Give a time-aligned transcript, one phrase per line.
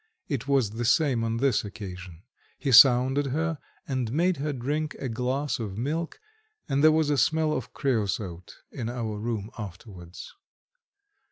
[0.27, 2.23] It was the same on this occasion.
[2.57, 6.19] He sounded her and made her drink a glass of milk,
[6.67, 10.33] and there was a smell of creosote in our room afterwards.